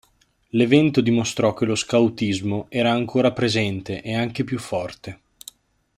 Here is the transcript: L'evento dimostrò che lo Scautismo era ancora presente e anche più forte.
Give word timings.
L'evento 0.57 0.99
dimostrò 0.99 1.53
che 1.53 1.65
lo 1.65 1.75
Scautismo 1.75 2.65
era 2.69 2.91
ancora 2.91 3.33
presente 3.33 4.01
e 4.01 4.15
anche 4.15 4.43
più 4.43 4.57
forte. 4.57 5.19